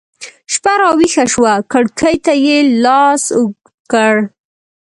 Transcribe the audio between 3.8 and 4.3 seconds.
کړ